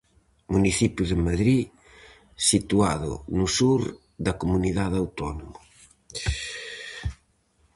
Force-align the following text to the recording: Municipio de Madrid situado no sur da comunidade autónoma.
Municipio 0.55 1.03
de 1.11 1.17
Madrid 1.27 1.63
situado 2.49 3.11
no 3.37 3.47
sur 3.57 3.81
da 4.25 4.33
comunidade 4.41 4.95
autónoma. 5.03 5.51